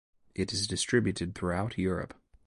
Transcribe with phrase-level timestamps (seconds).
[0.33, 2.15] It is distributed throughout Europe.